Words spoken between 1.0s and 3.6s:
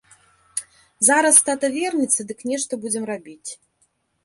Зараз тата вернецца, дык нешта будзем рабіць.